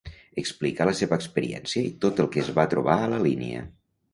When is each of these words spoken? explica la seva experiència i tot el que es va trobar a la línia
explica 0.43 0.87
la 0.89 0.95
seva 0.99 1.19
experiència 1.21 1.83
i 1.91 1.91
tot 2.07 2.25
el 2.25 2.33
que 2.37 2.41
es 2.45 2.51
va 2.59 2.67
trobar 2.75 2.99
a 3.05 3.11
la 3.13 3.21
línia 3.29 3.63